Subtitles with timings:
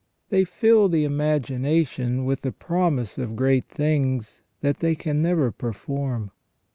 [0.31, 6.31] They fill the imagination with the promise of great things that they can never perform.